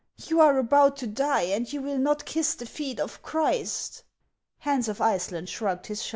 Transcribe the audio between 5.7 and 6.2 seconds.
his shoulders.